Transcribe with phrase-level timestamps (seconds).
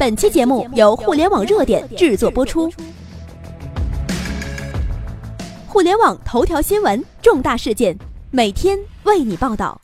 [0.00, 2.72] 本期节目由互联网热点制作播出。
[5.68, 7.94] 互联网头条新闻，重大事件，
[8.30, 9.78] 每天为你报道。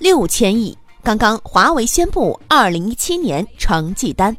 [0.00, 4.36] 六千亿，刚刚华为宣布二零一七年成绩单。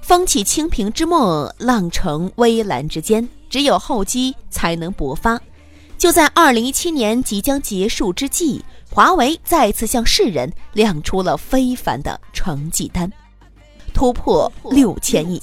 [0.00, 5.40] 风起清平之末，浪成微澜之间，只有厚积才能薄发。
[5.98, 13.10] 就在二零一七年即将结束之际，华为再次向世人亮出了非凡的成绩单，
[13.94, 15.40] 突破六千亿。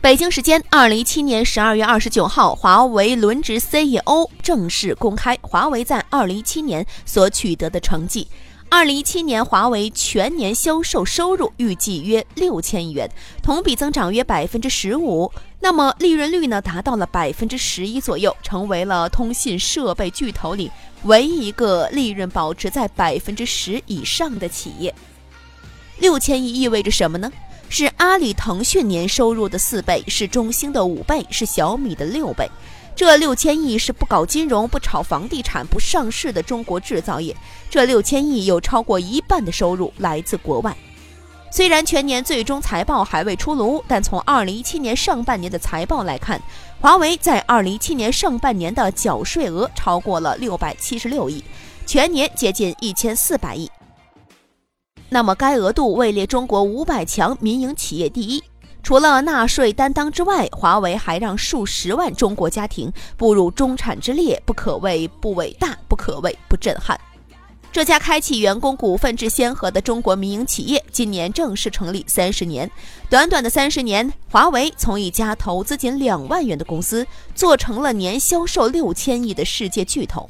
[0.00, 8.26] 北京时间二零一七年十二月二十九号，华为轮值 CEO 正式公开华为在二零一七年所取得的成绩。
[8.74, 13.06] 二零一七年，华为全年销售收入预计约六千亿元，
[13.42, 15.30] 同比增长约百分之十五。
[15.60, 20.70] 那么利润率呢，达到了百分之十一左右，成为了通信设备巨头里
[21.02, 24.94] 唯一一个利润保持在百分之十以上的企业。
[25.98, 27.30] 六千亿意味着什么呢？
[27.68, 32.50] 是阿里、腾讯年收入的四倍，是中兴的五倍，是小米的六倍。
[32.94, 37.36] 这六千亿是不搞金融、不炒房地产、不上市的中国制造业。
[37.70, 40.76] 这六千亿有超过一半的收入来自国外。
[41.50, 46.40] 虽然全年最终财报还未出炉，但从二零一七年上半年的财报来看，
[46.80, 51.42] 华为在二零一七年上半年的缴税额超过了六百七十六亿，
[51.84, 53.70] 全年接近一千四百亿。
[55.10, 58.42] 那么该额度位列中国五百强民营企业第一。
[58.82, 67.00] 除了纳税担当之外，华为还让数十万中国家庭步入中产之列，不可谓不伟大，不可谓不震撼。
[67.70, 72.70] 这家开启员工股份制先河的中国民营企业，今年正式成立三十年。
[73.08, 80.28] 短短的三十年，华为从一家投资仅两万元的公司，做成了年销售六千亿的世界巨头。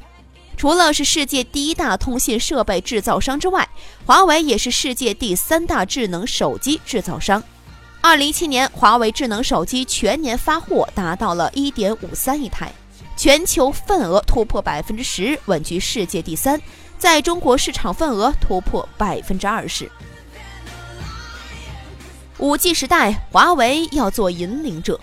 [0.56, 3.68] 除了是世界第一大通信设备制造商之外，
[4.06, 7.42] 华为也是世界第三大智能手机制造商。
[8.04, 12.70] 二零一七年，华为智能手机全年发货达到了一点五三亿台，
[13.16, 16.60] 全球份额突破百分之十，稳居世界第三，
[16.98, 19.88] 在中国市场份额突破百分之二十。
[22.38, 24.98] 五 G 时代，华为要做引领者。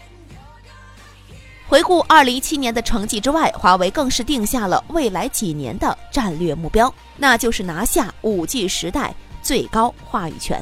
[1.69, 10.61] 回顾二零一七年的成绩之外，华为更是定下了未来几年的战略目标，那就是拿下五 G 时代最高话语权。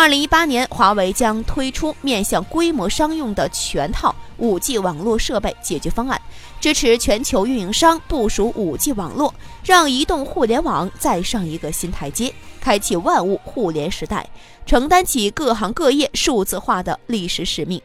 [0.00, 6.22] 二零一八年，华为将推出面向规模商用的全套五 G 网络设备解决方案，
[6.60, 14.24] 支持全球运营商部署五 G 网络，让移动互联网再上一个新台阶，开启万物互联时代，
[14.64, 17.82] 承担起各行各业数字化的历史使命。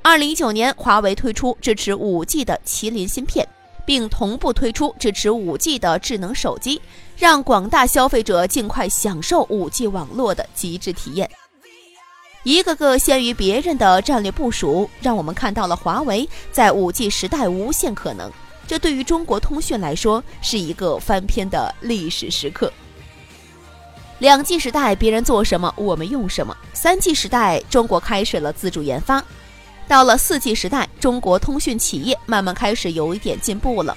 [0.00, 3.46] 二零一九年，华为推出支持五 G 的麒麟芯片，
[3.84, 6.80] 并同步推出支持五 G 的智能手机，
[7.14, 11.30] 让广大消费者尽快享受五 G 网络的极致体验。
[12.44, 18.30] 一个个先于别人的战略部署，让我们看到了华为在五 G 时代无限可能。
[18.66, 22.72] 这对于中国通讯来说，是一个翻篇的历史时刻。
[24.18, 29.22] 两 G 时代，别人做什么，我们用什么；三 G 时代，中国开始了自主研发。
[29.86, 33.96] 到了四 G 时代，中国通讯企业慢慢开始有一点进步了，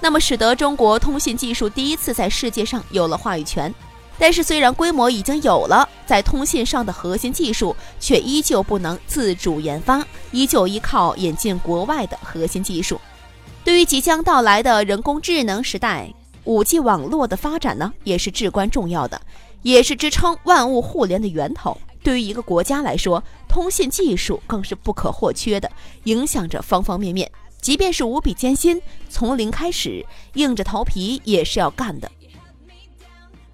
[0.00, 3.74] 那么使得中国通信技术第一次在世界上有了话语权。
[4.22, 13.00] 但是虽然规模已经有了，在通信上的核心技术却依旧不能自主研发，依旧依靠引进国外的核心技术。
[13.64, 16.08] 对于即将到来的人工智能时代，
[16.44, 19.20] 五 G 网络的发展呢，也是至关重要的，
[19.62, 21.76] 也是支撑万物互联的源头。
[22.04, 25.68] 对于一个国家来说，通信技术更是不可或缺的，
[26.04, 27.28] 影响着方方面面。
[27.60, 32.08] 即便是无比艰辛，从零开始，硬着头皮也是要干的。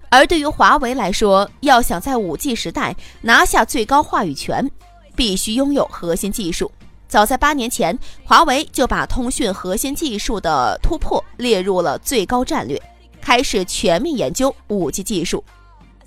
[0.09, 4.69] 而对于华为来说，要想在五 G 时代拿下最高话语权，
[5.15, 6.71] 必须拥有核心技术。
[7.07, 12.81] 早在八年前，华为就把通讯核心技术的突破列入了最高战略，
[13.21, 15.43] 开始全面研究五 G 技术。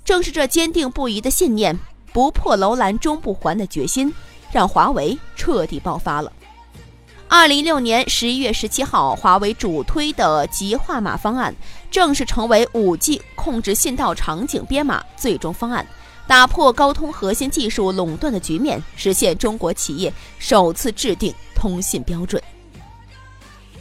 [0.05, 1.77] 正是这坚定不移的信念。
[2.11, 4.13] 不破楼兰终不还的决心，
[4.51, 6.31] 让华为彻底爆发了。
[7.35, 11.51] 二零一六年十一月十七号，华为主推的极化码方案
[11.89, 15.83] 正式成为五 G 控制信道场景编码最终方案，
[16.27, 22.39] 打破高通核心技术垄断的局面，实现中国企业首次制定通信标准。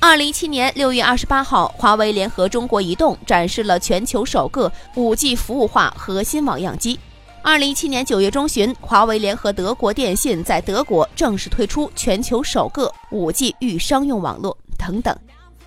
[0.00, 6.98] 二零一七年六月二十八号，华为联合中国移动展示了全球首个五 G 服务化核心网样机。
[7.44, 15.14] 二零一七年九月中旬，华为联合德国电信在德国正式推出全球首个五 G 预商用网络等等，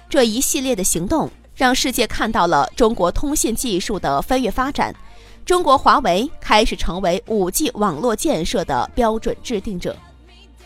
[0.10, 4.96] 这一系列的行动让世界看到了中国通信技术的飞跃发展。
[5.44, 9.96] 中国华为开始成为 5G 网络建设的标准制定者，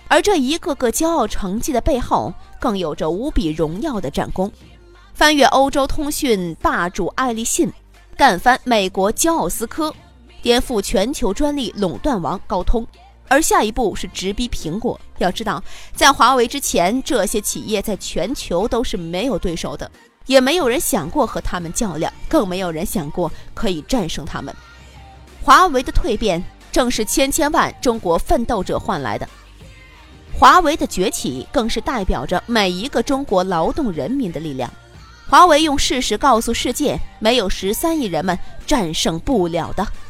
[0.08, 4.50] 而这一个个骄傲成绩的背后，更有着无比荣耀的战功：
[5.16, 7.74] 翻越欧洲通讯霸主爱立信，
[8.16, 9.94] 干翻美国骄傲思科，
[10.42, 12.86] 颠覆全球专利垄断王高通。
[13.28, 15.00] 而下一步是直逼苹果。
[15.20, 15.64] 要知道，
[15.94, 19.90] 在华为之前，这些企业在全球都是没有对手的，
[20.26, 24.52] 也没有人想过和他们较量，更没有人想过可以战胜他们。
[25.44, 29.30] 华为的蜕变正是千千万中国奋斗者换来的，
[30.34, 34.72] 华为的崛起更是代表着每一个中国劳动人民的力量。
[35.30, 39.88] 华为用事实告诉世界，没有十三亿人们战胜不了的